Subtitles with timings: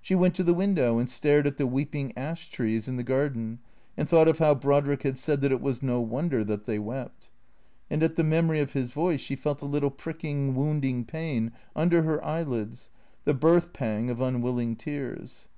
[0.00, 3.58] She went to the window, and stared at the weeping ash trees in the garden
[3.98, 6.78] and thought of how Brod rick had said that it was no wonder that they
[6.78, 7.30] wept.
[7.90, 12.00] And at the memory of his voice she felt a little pricking, wounding pain under
[12.04, 12.88] her eyelids,
[13.26, 15.50] the birth pang of unwilling tears.